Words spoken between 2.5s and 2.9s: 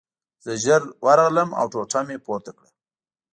کړه